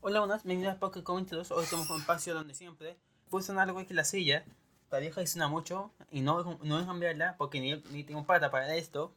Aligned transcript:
Hola, 0.00 0.20
buenas, 0.20 0.44
bienvenidos 0.44 0.76
a 0.76 0.78
Pocket 0.78 1.02
22. 1.02 1.50
Hoy 1.50 1.64
estamos 1.64 1.88
en 1.88 1.96
un 1.96 2.00
espacio 2.00 2.32
donde 2.32 2.54
siempre 2.54 2.96
sonar 3.42 3.68
algo 3.68 3.84
que 3.84 3.94
la 3.94 4.04
silla. 4.04 4.44
La 4.92 5.00
vieja 5.00 5.26
suena 5.26 5.48
mucho 5.48 5.90
y 6.12 6.20
no, 6.20 6.56
no 6.62 6.78
es 6.78 6.86
cambiarla 6.86 7.34
porque 7.36 7.60
ni, 7.60 7.74
ni 7.90 8.04
tengo 8.04 8.24
plata 8.24 8.48
para 8.52 8.76
esto. 8.76 9.12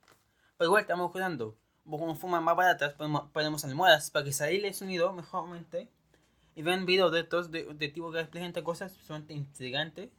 Pero 0.57 0.69
igual 0.69 0.81
estamos 0.81 1.11
cuidando. 1.11 1.55
Como 1.87 2.15
formas 2.15 2.41
más 2.41 2.55
baratas, 2.55 2.93
ponemos, 2.93 3.29
ponemos 3.29 3.63
almohadas 3.63 4.09
para 4.09 4.25
que 4.25 4.33
salga 4.33 4.67
el 4.67 4.73
sonido 4.73 5.13
mejormente. 5.13 5.87
Y 6.55 6.63
vean 6.63 6.87
videos 6.87 7.11
de 7.11 7.19
estos 7.19 7.51
de, 7.51 7.71
de 7.75 7.87
tipo 7.89 8.11
que 8.11 8.19
explican 8.19 8.51
cosas 8.63 8.91
sumamente 9.05 9.35
intrigantes. 9.35 10.09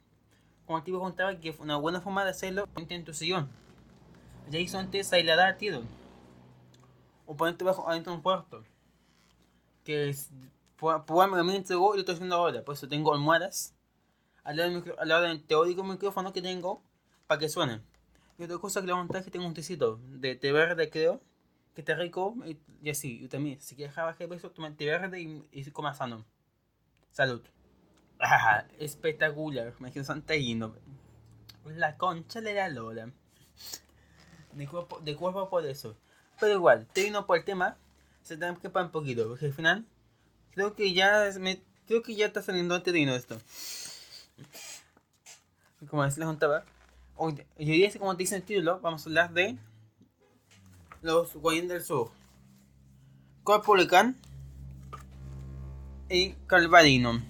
Como 0.65 0.77
el 0.77 0.85
tipo 0.85 1.01
contaba 1.01 1.37
que 1.41 1.53
una 1.59 1.75
buena 1.75 1.99
forma 1.99 2.23
de 2.23 2.31
hacerlo 2.31 2.69
en 2.77 3.03
tu 3.03 3.13
sillón. 3.13 3.49
Ya 4.49 4.59
hizo 4.59 4.79
antes 4.79 5.11
dar 5.11 5.57
tiro. 5.57 5.83
O 7.25 7.35
ponerte 7.35 7.65
bajo 7.65 7.89
adentro 7.89 8.13
de 8.13 8.17
un 8.17 8.23
cuarto. 8.23 8.63
Que 9.83 10.09
es. 10.09 10.29
Pues 10.77 11.29
me 11.29 11.55
entregó 11.55 11.93
y 11.93 11.97
lo 11.97 12.01
estoy 12.01 12.15
haciendo 12.15 12.35
ahora. 12.35 12.63
Por 12.63 12.75
eso 12.75 12.87
tengo 12.87 13.13
almohadas 13.13 13.73
al 14.43 14.57
lado, 14.57 14.69
del, 14.71 14.95
al 14.97 15.07
lado 15.07 15.23
del 15.23 15.43
teórico 15.43 15.83
micrófono 15.83 16.33
que 16.33 16.41
tengo 16.41 16.83
para 17.27 17.39
que 17.39 17.49
suene. 17.49 17.81
Y 18.37 18.43
otra 18.43 18.57
cosa 18.57 18.81
que 18.83 18.91
es 19.17 19.25
que 19.25 19.31
tengo 19.31 19.45
un 19.45 19.53
tecito 19.53 19.99
de 20.03 20.35
té 20.35 20.51
verde, 20.51 20.89
creo, 20.89 21.21
que 21.75 21.81
está 21.81 21.95
rico 21.95 22.35
y, 22.45 22.57
y 22.81 22.89
así. 22.89 23.23
Y 23.23 23.27
también, 23.27 23.61
si 23.61 23.75
quieres 23.75 23.95
bajar 23.95 24.17
de 24.17 24.27
peso, 24.27 24.51
toma 24.51 24.75
té 24.75 24.85
verde 24.85 25.21
y, 25.21 25.43
y 25.51 25.71
coma 25.71 25.93
sano. 25.93 26.25
Salud. 27.11 27.41
Ah, 28.19 28.65
espectacular. 28.79 29.73
Me 29.79 29.91
quedo 29.91 30.03
santellino. 30.03 30.75
La 31.65 31.97
concha 31.97 32.41
de 32.41 32.53
la 32.53 32.69
lola. 32.69 33.11
De 34.51 34.67
cuerpo, 34.67 34.99
de 34.99 35.15
cuerpo 35.15 35.49
por 35.49 35.65
eso. 35.65 35.95
Pero 36.39 36.53
igual, 36.55 36.87
termino 36.87 37.25
por 37.25 37.37
el 37.37 37.45
tema. 37.45 37.77
Se 38.23 38.37
te 38.37 38.55
que 38.55 38.67
un 38.67 38.91
poquito. 38.91 39.27
Porque 39.27 39.47
al 39.47 39.53
final, 39.53 39.85
creo 40.51 40.75
que 40.75 40.93
ya 40.93 41.29
creo 41.87 42.01
que 42.01 42.15
ya 42.15 42.25
está 42.27 42.41
saliendo 42.41 42.75
antes 42.75 42.93
de 42.93 43.15
esto. 43.15 43.37
Como 45.89 46.03
les 46.05 46.17
contaba, 46.17 46.63
hoy, 47.15 47.45
hoy 47.57 47.65
día, 47.65 47.91
como 47.99 48.15
dice 48.15 48.37
el 48.37 48.43
título, 48.43 48.79
vamos 48.79 49.05
a 49.05 49.09
hablar 49.09 49.33
de 49.33 49.57
los 51.01 51.35
Guayán 51.35 51.67
del 51.67 51.83
Sur. 51.83 52.11
Corpolicán 53.43 54.15
y 56.09 56.31
Calvadino. 56.47 57.21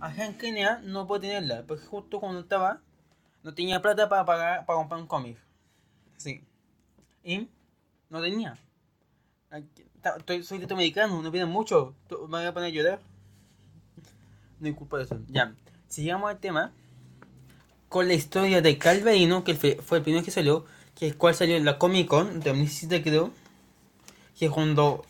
Acá 0.00 0.24
en 0.24 0.38
Kenia 0.38 0.80
no 0.82 1.06
puedo 1.06 1.20
tenerla, 1.20 1.64
porque 1.66 1.84
justo 1.84 2.18
cuando 2.18 2.40
estaba, 2.40 2.80
no 3.42 3.52
tenía 3.52 3.82
plata 3.82 4.08
para 4.08 4.24
pagar 4.24 4.66
para 4.66 4.78
comprar 4.78 5.00
un 5.00 5.06
cómic. 5.06 5.38
Sí. 6.16 6.42
Y 7.22 7.48
no 8.08 8.22
tenía. 8.22 8.58
Estoy, 10.18 10.42
soy 10.42 10.58
latinoamericano, 10.58 11.22
no 11.22 11.30
piden 11.30 11.48
mucho. 11.48 11.94
Me 12.10 12.26
voy 12.26 12.44
a 12.44 12.54
poner 12.54 12.70
a 12.70 12.72
llorar. 12.72 13.00
No 14.58 14.66
hay 14.66 14.74
culpa 14.74 14.98
de 14.98 15.04
eso. 15.04 15.18
Ya. 15.28 15.54
Si 15.88 16.02
llegamos 16.02 16.30
al 16.30 16.38
tema, 16.38 16.72
con 17.88 18.08
la 18.08 18.14
historia 18.14 18.62
de 18.62 18.78
Calverino, 18.78 19.44
que 19.44 19.54
fue 19.54 19.98
el 19.98 20.02
primero 20.02 20.24
que 20.24 20.30
salió, 20.30 20.64
que 20.98 21.08
es 21.08 21.14
cual 21.14 21.34
salió 21.34 21.56
en 21.56 21.64
la 21.64 21.78
Comic 21.78 22.08
Con 22.08 22.40
de 22.40 22.50
2017 22.50 23.02
creo, 23.02 23.30
que 24.38 24.48
cuando, 24.48 25.04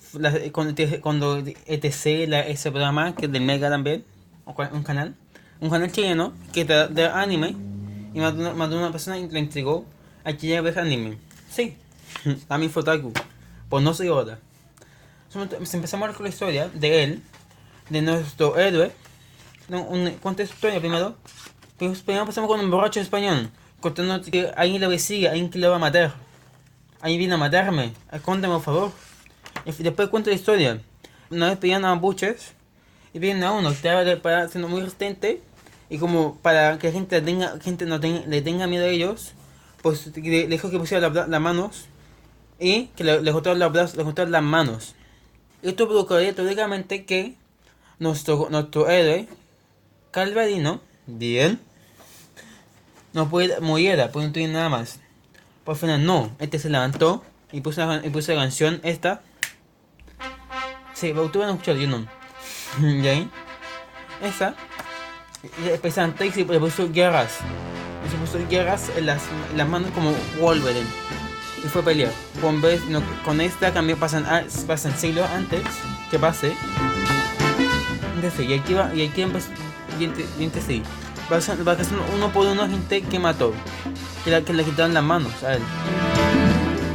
cuando, 0.50 0.74
cuando 1.00 1.38
ETC, 1.38 2.28
la, 2.28 2.40
ese 2.40 2.70
programa, 2.70 3.14
que 3.14 3.26
es 3.26 3.32
del 3.32 3.42
Mega 3.42 3.70
también, 3.70 4.04
un 4.44 4.82
canal, 4.82 5.14
un 5.60 5.70
canal 5.70 5.92
chileno, 5.92 6.32
que 6.52 6.64
te 6.64 6.88
de 6.88 7.06
anime, 7.06 7.56
y 8.12 8.18
más 8.18 8.36
de 8.36 8.76
una, 8.76 8.90
persona 8.90 9.16
le 9.16 9.38
entregó 9.38 9.86
a 10.24 10.32
que 10.32 10.60
ver 10.60 10.78
anime. 10.78 11.18
Sí, 11.48 11.76
a 12.48 12.58
mi 12.58 12.68
fotaku, 12.68 13.12
pues 13.72 13.82
no 13.82 13.94
soy 13.94 14.10
otra. 14.10 14.38
Empezamos 15.72 16.14
con 16.14 16.24
la 16.24 16.28
historia 16.28 16.68
de 16.74 17.04
él, 17.04 17.22
de 17.88 18.02
nuestro 18.02 18.58
héroe, 18.58 18.92
cuenta 20.20 20.42
historia 20.42 20.78
primero. 20.78 21.16
Pero 21.78 21.94
primero 22.04 22.26
pasamos 22.26 22.48
con 22.48 22.60
un 22.60 22.70
borracho 22.70 23.00
español. 23.00 23.48
Contando 23.80 24.20
que 24.30 24.52
alguien 24.58 24.82
lo 24.82 24.98
sigue, 24.98 25.26
alguien 25.26 25.48
que 25.48 25.58
lo 25.58 25.70
va 25.70 25.76
a 25.76 25.78
matar. 25.78 26.12
Alguien 27.00 27.20
viene 27.20 27.32
a 27.32 27.38
matarme. 27.38 27.94
Cuéntame, 28.22 28.52
por 28.56 28.62
favor. 28.62 28.92
Y 29.64 29.82
después 29.82 30.10
cuento 30.10 30.28
la 30.28 30.36
historia. 30.36 30.78
Una 31.30 31.48
vez 31.48 31.56
pedían 31.56 31.86
a 31.86 31.94
buches. 31.94 32.52
Y 33.14 33.20
vienen 33.20 33.42
a 33.42 33.52
uno 33.52 33.70
que 33.70 33.76
estaba 33.76 34.04
para, 34.20 34.48
siendo 34.48 34.68
muy 34.68 34.82
resistente. 34.82 35.40
Y 35.88 35.96
como 35.96 36.36
para 36.42 36.76
que 36.78 36.88
la 36.88 36.92
gente, 36.92 37.22
tenga, 37.22 37.58
gente 37.58 37.86
no 37.86 37.98
tenga, 38.00 38.20
le 38.26 38.42
tenga 38.42 38.66
miedo 38.66 38.84
a 38.84 38.88
ellos. 38.88 39.32
Pues 39.80 40.14
le, 40.14 40.46
dijo 40.46 40.68
que 40.68 40.78
pusiera 40.78 41.08
las 41.08 41.40
manos. 41.40 41.86
Y 42.62 42.86
que 42.94 43.02
le, 43.02 43.20
le 43.20 43.32
juntaron 43.32 43.58
los 43.58 43.72
brazos, 43.72 43.96
le 43.96 44.26
las 44.26 44.42
manos. 44.42 44.94
Esto 45.62 45.88
provocaría 45.88 46.32
teóricamente 46.32 47.04
que 47.04 47.34
nuestro, 47.98 48.46
nuestro 48.50 48.88
héroe 48.88 49.28
Calvadino, 50.12 50.80
bien, 51.06 51.58
no 53.14 53.28
puede 53.28 53.60
muriera, 53.60 54.12
pues 54.12 54.26
no 54.26 54.32
tiene 54.32 54.52
nada 54.52 54.68
más. 54.68 55.00
Por 55.64 55.76
final 55.76 56.04
no, 56.04 56.36
este 56.38 56.58
se 56.58 56.70
levantó 56.70 57.24
y 57.50 57.62
puso, 57.62 57.82
y 58.04 58.10
puso 58.10 58.32
la 58.32 58.42
canción 58.42 58.80
esta. 58.84 59.22
Sí, 60.94 61.12
pero 61.14 61.30
van 61.34 61.48
a 61.48 61.52
escuchar, 61.52 61.76
yo 61.76 61.88
no. 61.88 62.06
¿Y 62.80 63.08
ahí? 63.08 63.30
Esa. 64.22 64.54
Pesante 65.82 66.26
y 66.26 66.30
se 66.30 66.44
puso 66.44 66.92
guerras. 66.92 67.38
Y 68.06 68.10
se 68.10 68.16
puso 68.16 68.38
guerras 68.48 68.88
en 68.96 69.06
las, 69.06 69.22
las 69.56 69.68
manos 69.68 69.90
como 69.90 70.12
Wolverine. 70.40 70.86
Y 71.64 71.68
fue 71.68 71.82
pelear. 71.82 72.12
Con, 73.24 73.40
esta 73.40 73.72
cambio 73.72 73.96
pasan, 73.96 74.26
pasan 74.66 74.96
siglos 74.96 75.28
antes 75.30 75.62
que 76.10 76.18
pase. 76.18 76.54
Y 78.38 78.52
aquí 78.52 78.74
va, 78.74 78.94
y 78.94 79.02
aquí 79.02 79.22
empezó. 79.22 79.48
Va 81.30 81.36
a 81.36 81.40
ser 81.40 81.58
uno 82.14 82.32
por 82.32 82.46
uno 82.46 82.68
gente 82.68 83.02
que 83.02 83.18
mató. 83.18 83.52
Que, 84.24 84.30
la, 84.30 84.42
que 84.42 84.52
le 84.52 84.64
quitaron 84.64 84.94
las 84.94 85.02
manos 85.02 85.42
a 85.42 85.54
él. 85.54 85.62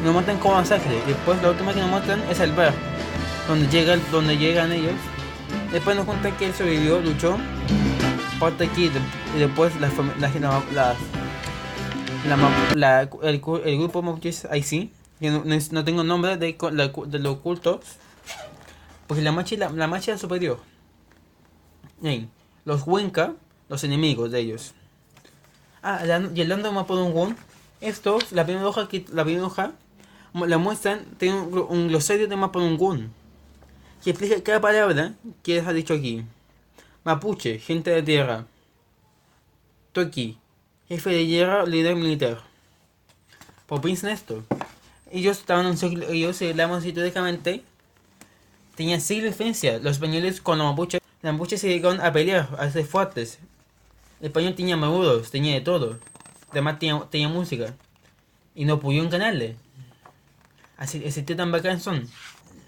Lo 0.05 0.13
matan 0.13 0.37
como 0.37 0.55
masacre. 0.55 1.01
Después 1.05 1.41
la 1.41 1.49
última 1.49 1.73
que 1.73 1.81
nos 1.81 1.91
matan 1.91 2.21
es 2.29 2.39
el 2.39 2.51
bar. 2.53 2.73
Donde, 3.47 3.67
llega, 3.67 3.97
donde 4.11 4.37
llegan 4.37 4.71
ellos. 4.71 4.93
Después 5.71 5.95
nos 5.95 6.05
cuentan 6.05 6.33
que 6.37 6.47
él 6.47 6.53
sobrevivió, 6.53 6.99
luchó. 6.99 7.37
Parte 8.39 8.65
aquí 8.65 8.91
y 9.35 9.39
después 9.39 9.73
las 9.79 9.91
la, 12.27 12.73
la, 12.75 13.01
el, 13.23 13.41
el, 13.65 13.77
grupo 13.79 14.01
Mapuches 14.01 14.45
ahí 14.45 14.63
sí. 14.63 14.91
no, 15.19 15.43
no, 15.45 15.83
tengo 15.83 16.03
nombre 16.03 16.37
de, 16.37 16.57
de, 16.57 17.19
los 17.19 17.33
ocultos. 17.33 17.79
Porque 19.07 19.23
la 19.23 19.31
marcha 19.31 19.55
la, 19.57 19.69
la 19.69 19.87
marcha 19.87 20.17
superior. 20.17 20.59
Los 22.65 22.85
Wenka, 22.85 23.33
los 23.69 23.83
enemigos 23.83 24.31
de 24.31 24.39
ellos. 24.39 24.73
Ah, 25.81 26.03
y 26.05 26.41
hablando 26.41 26.67
de 26.67 26.73
Mapudungun, 26.73 27.35
estos, 27.81 28.31
la 28.31 28.43
primera 28.43 28.67
hoja, 28.67 28.87
que, 28.89 29.05
la 29.13 29.23
primera 29.23 29.45
hoja, 29.45 29.71
la 30.33 30.57
muestran, 30.57 31.05
tiene 31.17 31.39
un, 31.39 31.87
glosario 31.87 32.27
de 32.27 32.35
Mapudungun, 32.35 33.11
que 34.03 34.09
explica 34.09 34.41
cada 34.43 34.59
palabra 34.59 35.13
que 35.43 35.61
ha 35.61 35.73
dicho 35.73 35.93
aquí. 35.93 36.25
Mapuche, 37.03 37.59
gente 37.59 37.91
de 37.91 38.03
tierra. 38.03 38.45
Toki, 39.93 40.37
jefe 40.87 41.09
de 41.09 41.25
guerra, 41.25 41.65
líder 41.65 41.95
militar. 41.95 42.41
¿Por 43.65 43.81
qué 43.81 43.87
piensan 43.87 44.11
esto? 44.11 44.43
Ellos 45.11 45.39
estaban 45.39 45.65
en 45.65 45.71
un 45.71 45.77
siglo, 45.77 46.09
ellos, 46.09 46.41
hablamos 46.41 46.85
históricamente, 46.85 47.63
tenían 48.75 49.01
siglo 49.01 49.27
diferencia. 49.27 49.79
Los 49.79 49.93
españoles 49.93 50.41
con 50.41 50.57
los 50.57 50.67
mapuches 50.67 51.01
las 51.21 51.33
mapuches 51.33 51.59
se 51.59 51.67
dedicaron 51.67 51.99
a 51.99 52.13
pelear, 52.13 52.47
a 52.59 52.69
ser 52.69 52.85
fuertes. 52.85 53.39
El 54.19 54.27
español 54.27 54.55
tenía 54.55 54.77
magudos, 54.77 55.31
tenía 55.31 55.55
de 55.55 55.61
todo. 55.61 55.99
Además 56.51 56.79
tenía, 56.79 57.27
música. 57.27 57.73
Y 58.55 58.65
no 58.65 58.79
pudieron 58.79 59.09
ganarle. 59.09 59.55
Así, 60.77 60.99
tío 60.99 61.35
tan 61.35 61.51
bacán 61.51 61.81
son. 61.81 62.07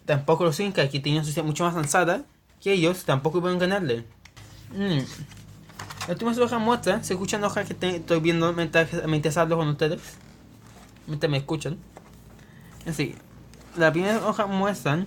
Tampoco 0.06 0.44
los 0.44 0.59
incas, 0.59 0.90
que 0.90 1.00
tenían 1.00 1.24
sociedad 1.24 1.46
mucho 1.46 1.63
más 1.63 1.74
avanzada 1.74 2.25
que 2.62 2.74
ellos, 2.74 3.06
tampoco 3.06 3.39
pudieron 3.39 3.60
ganarle. 3.60 4.04
Mm. 4.75 5.00
La 6.10 6.14
última 6.14 6.32
hoja 6.32 6.58
muestra, 6.58 7.04
se 7.04 7.14
escuchan 7.14 7.44
hojas 7.44 7.68
que 7.68 7.88
estoy 7.88 8.20
viendo 8.20 8.52
mientras, 8.54 8.90
mientras 9.06 9.38
hablo 9.38 9.58
con 9.58 9.68
ustedes. 9.68 10.02
Mientras 11.06 11.30
me 11.30 11.38
escuchan. 11.38 11.78
Así, 12.88 13.14
la 13.78 13.92
primera 13.92 14.28
hoja 14.28 14.48
muestran, 14.48 15.06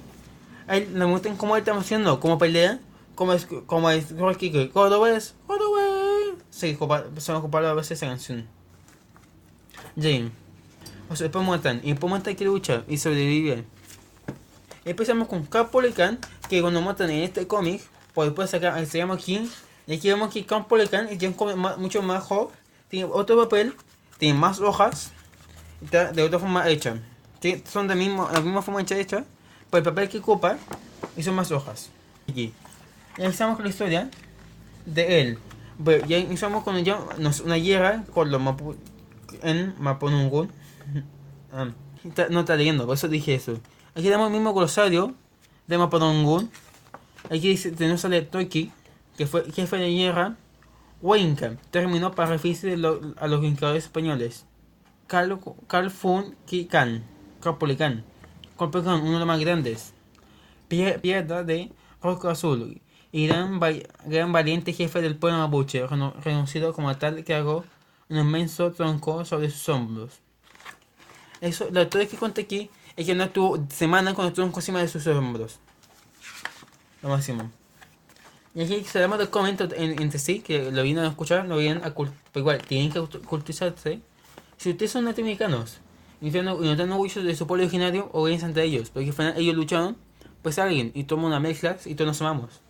ahí 0.69 0.89
le 0.95 1.05
muestran 1.07 1.37
cómo 1.37 1.57
él 1.57 1.63
está 1.63 1.77
haciendo, 1.77 2.21
cómo 2.21 2.39
pelea 2.39 2.79
como 3.17 3.33
es, 3.33 3.49
como 3.67 3.91
es, 3.91 4.15
Kike, 4.39 4.71
Cordobés, 4.71 5.35
Cordobés. 5.49 6.37
Sí, 6.51 6.79
se 7.17 7.33
me 7.33 7.39
ocupaba 7.39 7.71
a 7.71 7.75
veces 7.75 7.99
esa 7.99 8.07
canción. 8.07 8.47
Jane. 9.97 10.31
O 11.11 11.17
sea, 11.17 11.25
después 11.25 11.45
muestran, 11.45 11.81
y 11.83 11.91
después 11.91 12.11
muestran 12.11 12.37
que 12.37 12.45
lucha 12.45 12.85
y 12.87 12.99
sobrevive. 12.99 13.65
Empezamos 14.85 15.27
con 15.27 15.47
Capolecan, 15.47 16.21
que 16.49 16.61
cuando 16.61 16.81
muestran 16.81 17.11
en 17.11 17.25
este 17.25 17.49
cómic, 17.49 17.83
pues 18.15 18.29
después 18.29 18.51
sacar, 18.51 18.87
se 18.87 18.99
llama 18.99 19.17
King. 19.17 19.49
Y 19.87 19.95
aquí 19.97 20.09
vemos 20.09 20.33
que 20.33 20.45
Capolecan 20.47 21.09
es 21.09 21.19
mucho 21.79 22.03
más 22.03 22.23
joven, 22.25 22.55
tiene 22.89 23.09
otro 23.13 23.37
papel, 23.43 23.75
tiene 24.19 24.39
más 24.39 24.61
hojas, 24.61 25.13
de 25.81 26.23
otra 26.23 26.39
forma 26.39 26.69
hecha. 26.69 26.97
Son 27.71 27.89
de 27.89 27.95
mismo, 27.97 28.29
la 28.33 28.41
misma 28.41 28.63
forma 28.63 28.81
hecha, 28.81 28.97
hecha, 28.97 29.25
pues 29.71 29.81
el 29.81 29.85
papel 29.85 30.09
que 30.09 30.19
ocupa 30.19 30.57
y 31.17 31.23
son 31.23 31.35
más 31.35 31.51
hojas. 31.51 31.91
aquí. 32.31 32.53
Ya 33.19 33.27
estamos 33.27 33.57
con 33.57 33.65
la 33.65 33.71
historia 33.71 34.11
de 34.87 35.21
él. 35.21 35.39
Bueno, 35.79 36.07
ya 36.07 36.19
iniciamos 36.19 36.63
con 36.65 36.77
ella, 36.77 36.99
una 37.45 37.57
guerra 37.57 38.05
con 38.15 38.31
los 38.31 38.41
Mapu 38.41 38.77
en 39.43 39.75
Maponungun. 39.79 40.51
Ah, 41.55 41.69
está- 42.03 42.29
no 42.31 42.41
está 42.41 42.57
leyendo, 42.57 42.87
por 42.87 42.95
eso 42.95 43.09
dije 43.09 43.35
eso. 43.35 43.53
Aquí 43.95 44.05
tenemos 44.05 44.29
el 44.29 44.33
mismo 44.33 44.55
glosario 44.55 45.13
de 45.67 45.77
Maponungun. 45.77 46.51
Aquí 47.27 47.49
dice, 47.49 47.73
tenemos 47.73 48.03
a 48.07 48.09
Toiki, 48.31 48.73
que 49.17 49.27
fue 49.27 49.51
jefe 49.53 49.77
de 49.77 49.91
guerra. 49.91 50.37
Huenca 51.01 51.57
terminó 51.71 52.13
para 52.13 52.37
de 52.69 52.77
lo- 52.77 53.01
a 53.19 53.27
los 53.27 53.45
incadores 53.45 53.85
españoles. 53.85 54.47
Carl, 55.09 55.39
Carl 55.67 55.91
Fun 55.91 56.37
Kikan, 56.47 57.05
Capolicán, 57.41 58.05
Colpecán, 58.57 59.01
uno 59.03 59.13
de 59.15 59.19
los 59.19 59.27
más 59.27 59.41
grandes. 59.41 59.95
Pie- 60.69 60.99
Piedra 61.01 61.43
de 61.43 61.73
Roco 62.01 62.29
Azul 62.31 62.81
y 63.11 63.27
gran, 63.27 63.61
va- 63.61 63.73
gran 64.07 64.33
valiente 64.33 64.73
jefe 64.73 65.03
del 65.03 65.17
pueblo 65.17 65.39
mapuche, 65.39 65.85
reconocido 65.87 66.73
como 66.73 66.97
tal 66.97 67.25
que 67.25 67.35
hago 67.35 67.65
un 68.09 68.19
inmenso 68.19 68.71
tronco 68.73 69.25
sobre 69.25 69.51
sus 69.51 69.69
hombros. 69.69 70.21
Eso, 71.41 71.69
historia 71.83 72.09
que 72.09 72.17
cuenta 72.17 72.41
aquí 72.41 72.71
es 72.97 73.05
que 73.07 73.15
no 73.15 73.25
estuvo 73.25 73.59
semanas 73.71 74.15
con 74.15 74.27
el 74.27 74.33
tronco 74.33 74.61
encima 74.61 74.81
de 74.81 74.89
sus 74.89 75.07
hombros. 75.09 75.59
Lo 77.03 77.09
máximo. 77.09 77.51
Y 78.55 78.63
aquí 78.63 78.85
se 78.85 79.01
llama 79.01 79.17
de 79.17 79.29
comento 79.29 79.67
en- 79.75 80.01
entre 80.03 80.19
sí, 80.19 80.41
que 80.41 80.71
lo 80.71 80.83
vienen 80.83 81.05
a 81.05 81.09
escuchar, 81.09 81.47
lo 81.47 81.57
vienen 81.57 81.83
a 81.85 81.95
cult- 81.95 82.13
pero 82.33 82.41
igual, 82.43 82.59
tienen 82.63 82.93
que 82.93 83.01
cultu- 83.01 83.23
culturizarse. 83.25 84.01
Si 84.59 84.71
ustedes 84.71 84.91
son 84.93 85.05
norteamericanos 85.05 85.79
y 86.21 86.31
no 86.31 86.43
no 86.43 86.71
están 86.73 86.93
orgullosos 86.93 87.25
de 87.25 87.35
su 87.35 87.47
pueblo 87.47 87.65
originario, 87.65 88.11
obedecen 88.13 88.49
ante 88.49 88.63
ellos, 88.63 88.91
porque 88.91 89.09
al 89.09 89.15
final 89.15 89.35
ellos 89.39 89.57
lucharon, 89.57 89.97
pues 90.43 90.59
alguien, 90.59 90.93
y 90.95 91.05
toma 91.05 91.27
una 91.29 91.41
mezcla 91.41 91.77
y 91.87 91.95
todos 91.95 92.09
nos 92.09 92.21
amamos. 92.21 92.61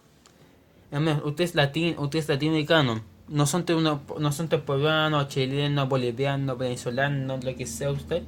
Además, 0.93 1.21
usted 1.25 1.45
es 1.45 1.55
latino, 1.55 2.01
usted 2.03 2.19
es 2.21 2.29
latinoamericano, 2.29 3.03
no 3.29 3.47
son 3.47 3.65
uno, 3.71 4.03
no 4.19 4.31
son 4.33 4.49
de 4.49 4.59
peruano, 4.59 5.27
chileno, 5.27 5.87
boliviano, 5.89 6.57
venezolano, 6.57 7.39
lo 7.43 7.57
que 7.57 7.67
sea 7.67 7.91
usted, 7.91 8.23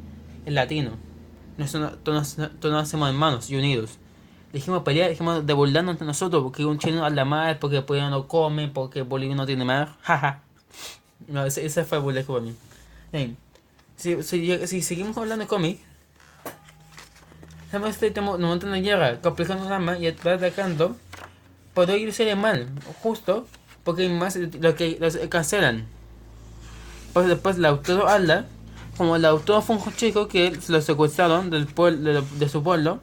es 0.45 0.53
latino. 0.53 0.93
No 1.57 1.69
son- 1.69 1.99
todos, 2.03 2.37
todos 2.37 2.73
nos 2.75 2.83
hacemos 2.83 3.09
hermanos 3.11 3.49
y 3.51 3.57
unidos. 3.57 3.99
Dejemos 4.55 4.85
pelear, 4.85 5.11
dejemos 5.11 5.45
de 5.45 5.53
burlarnos 5.53 5.95
entre 5.95 6.07
nosotros, 6.07 6.43
porque 6.45 6.65
un 6.65 6.79
chileno 6.79 7.05
habla 7.05 7.25
mal, 7.25 7.59
porque 7.59 7.79
el 7.79 7.85
peruano 7.85 8.11
no 8.11 8.29
come, 8.29 8.69
porque 8.69 9.01
el 9.01 9.05
boliviano 9.05 9.43
no 9.43 9.47
tiene 9.47 9.65
mar, 9.65 9.97
jaja. 10.01 10.43
No, 11.27 11.45
ese, 11.45 11.67
ese 11.67 11.85
fue 11.85 11.99
el 11.99 12.05
burlesco 12.05 12.41
mí. 12.41 12.55
Si, 13.97 14.23
si, 14.23 14.67
si 14.69 14.83
seguimos 14.83 15.17
hablando 15.19 15.45
de 15.45 15.49
cómic, 15.49 15.81
Sabemos 17.73 18.01
este 18.01 18.21
nos 18.21 18.39
montan 18.39 18.73
en 18.77 18.85
guerra, 18.85 19.21
complicando 19.21 19.67
un 19.67 19.73
arma 19.73 19.99
y 19.99 20.07
atacando. 20.07 20.95
Puede 21.75 21.99
irse 21.99 22.37
mal, 22.37 22.69
justo 23.03 23.49
porque 23.83 24.09
más 24.09 24.37
lo 24.37 24.77
que 24.77 24.97
los 25.01 25.17
cancelan. 25.29 25.85
Pues 27.13 27.27
después 27.27 27.57
el 27.57 27.65
autor 27.65 28.09
habla, 28.09 28.47
como 28.97 29.17
el 29.17 29.25
autor 29.25 29.61
fue 29.61 29.75
un 29.75 29.97
chico 29.97 30.29
que 30.29 30.57
lo 30.69 30.81
secuestraron 30.81 31.51
del 31.51 31.67
pueblo, 31.67 32.13
de, 32.13 32.23
de 32.39 32.49
su 32.49 32.63
pueblo, 32.63 33.01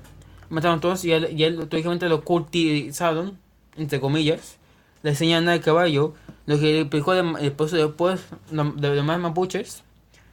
mataron 0.51 0.80
todos 0.80 1.03
y 1.06 1.12
él, 1.12 1.30
y 1.36 1.44
él 1.44 1.68
teóricamente 1.68 2.07
lo 2.09 2.24
cultizaron, 2.24 3.39
entre 3.77 4.00
comillas, 4.00 4.57
le 5.03 5.09
enseñan 5.12 5.50
al 5.50 5.62
caballo, 5.62 6.13
lo 6.45 6.57
que 6.59 6.74
le 6.74 6.81
explicó 6.81 7.13
de- 7.13 7.42
después, 7.42 7.71
después 7.71 8.21
lo- 8.51 8.71
de 8.71 8.88
los 8.89 8.95
demás 8.98 9.19
mapuches, 9.19 9.83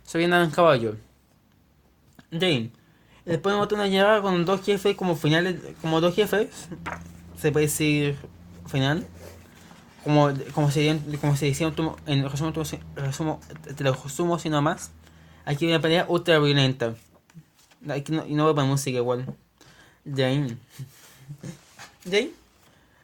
sabían 0.04 0.32
andar 0.32 0.48
en 0.48 0.54
caballo. 0.54 0.96
Jane. 2.30 2.70
Después 3.24 3.54
de 3.68 3.74
una 3.74 3.84
guerra 3.86 4.22
con 4.22 4.44
dos 4.44 4.62
jefes 4.62 4.96
como 4.96 5.16
finales, 5.16 5.56
como 5.80 6.00
dos 6.00 6.14
jefes, 6.14 6.48
se 7.40 7.52
puede 7.52 7.66
decir 7.66 8.16
final. 8.66 9.06
Como, 10.04 10.30
como 10.54 10.70
se 10.70 10.98
como 11.20 11.36
se 11.36 11.46
decía 11.46 11.72
en 12.06 12.28
resumo, 12.28 12.52
resumo, 12.96 13.40
te 13.76 13.84
lo 13.84 13.92
resumo 13.92 14.38
sino 14.38 14.62
más. 14.62 14.92
Aquí 15.44 15.66
hay 15.66 15.72
una 15.72 15.80
pelea 15.80 16.06
ultra 16.08 16.38
violenta. 16.38 16.94
Aquí 17.88 18.12
no, 18.12 18.26
y 18.26 18.34
no 18.34 18.44
voy 18.44 18.52
a 18.52 18.54
poner 18.54 18.70
música 18.70 18.98
igual. 18.98 19.26
Jane. 20.04 20.56
Jane. 22.04 22.30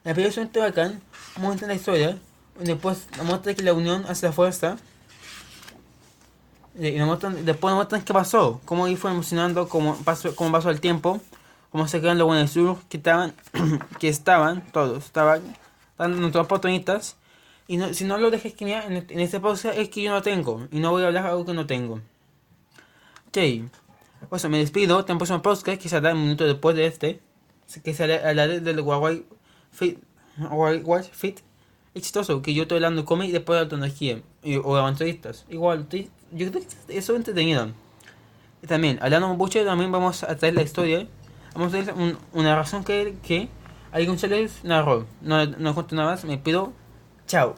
La 0.05 0.14
pelea 0.14 0.29
es 0.29 0.37
un 0.37 0.50
bacán, 0.52 1.00
muestra 1.37 1.67
la 1.67 1.75
historia. 1.75 2.19
Después 2.58 3.06
muestra 3.25 3.55
que 3.55 3.62
la 3.62 3.73
unión 3.73 4.05
hace 4.06 4.26
la 4.26 4.32
fuerza. 4.32 4.76
Y 6.79 6.93
nos 6.93 7.06
muestran, 7.06 7.44
después 7.44 7.70
nos 7.70 7.76
muestran 7.76 8.02
qué 8.02 8.12
pasó, 8.12 8.61
cómo 8.64 8.85
fue 8.96 9.12
emocionando, 9.12 9.69
cómo 9.69 9.96
pasó, 9.99 10.35
cómo 10.35 10.50
pasó 10.50 10.70
el 10.70 10.81
tiempo, 10.81 11.20
cómo 11.70 11.87
se 11.87 12.00
quedan 12.00 12.19
los 12.19 12.26
buenos 12.26 12.50
sur 12.50 12.79
que 12.88 12.96
estaban, 12.96 13.32
que 14.00 14.08
estaban, 14.08 14.62
todos, 14.73 15.05
estaban, 15.05 15.43
estaban 15.93 16.20
nuestros 16.20 16.46
protagonistas. 16.46 17.17
Y 17.67 17.76
no, 17.76 17.94
si 17.94 18.05
no 18.05 18.19
lo 18.19 18.31
dejes 18.31 18.55
que 18.55 18.70
en, 18.70 19.06
en 19.08 19.20
esta 19.20 19.41
pausa 19.41 19.73
es 19.73 19.88
que 19.88 20.02
yo 20.02 20.11
no 20.11 20.20
tengo, 20.20 20.67
y 20.70 20.81
no 20.81 20.91
voy 20.91 21.05
a 21.05 21.06
hablar 21.06 21.26
algo 21.26 21.46
que 21.46 21.55
no 21.55 21.67
tengo. 21.67 22.00
Ok, 23.29 23.38
pues 24.29 24.49
me 24.49 24.59
despido, 24.59 25.05
tengo 25.05 25.15
un 25.15 25.19
próximo 25.19 25.43
podcast 25.43 25.81
que 25.81 25.88
saldrá 25.88 26.12
un 26.15 26.23
minuto 26.23 26.44
después 26.44 26.76
de 26.76 26.87
este, 26.87 27.21
que 27.82 27.94
sale 27.94 28.19
a 28.19 28.35
la 28.35 28.47
del 28.49 28.81
Huawei 28.81 29.25
Fit, 29.71 29.99
Watch 30.50 31.09
Fit. 31.12 31.41
Es 31.94 32.03
chistoso 32.03 32.43
que 32.43 32.53
yo 32.55 32.62
estoy 32.62 32.76
hablando 32.76 33.03
de 33.03 33.06
cómic 33.06 33.29
y 33.29 33.32
después 33.32 33.61
de 33.61 33.67
tecnología 33.67 34.21
y, 34.43 34.56
o 34.56 34.75
de 34.75 34.81
avanzadistas. 34.81 35.44
Igual, 35.49 35.87
yo 35.91 36.50
creo 36.50 36.53
que 36.53 36.67
eso 36.99 37.12
es 37.12 37.17
entretenido. 37.19 37.69
También, 38.67 38.99
hablando 39.03 39.29
mucho, 39.35 39.65
también 39.65 39.93
vamos 39.93 40.23
a 40.25 40.35
traer 40.37 40.55
la 40.55 40.62
historia. 40.62 41.06
Vamos 41.55 41.69
a 41.75 41.82
traer 41.82 41.93
un- 41.94 42.19
una 42.32 42.56
razón 42.56 42.82
que, 42.82 43.15
que 43.23 43.49
alguien 43.93 44.19
se 44.19 44.27
les 44.27 44.65
narró. 44.65 45.06
No, 45.20 45.44
no 45.47 45.75
cuento 45.75 45.94
nada 45.94 46.11
más, 46.12 46.25
me 46.25 46.38
pido. 46.38 46.73
Chao. 47.27 47.53